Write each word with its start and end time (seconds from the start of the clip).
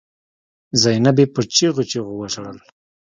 زينبې 0.81 1.25
په 1.33 1.41
چيغو 1.53 1.83
چيغو 1.91 2.11
وژړل. 2.17 2.57